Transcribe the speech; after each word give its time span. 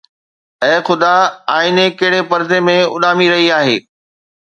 اي 0.63 0.73
خدا، 0.87 1.13
آئيني 1.57 1.85
ڪهڙي 1.99 2.21
پردي 2.33 2.61
۾ 2.73 2.77
اڏامي 2.93 3.33
رهي 3.33 3.49
آهي؟ 3.63 3.81